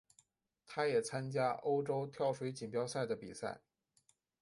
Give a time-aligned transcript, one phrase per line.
[0.65, 3.61] 他也参加欧洲跳水锦标赛的比赛。